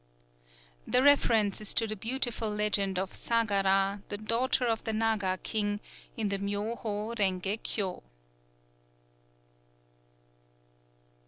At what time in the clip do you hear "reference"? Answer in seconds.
1.03-1.61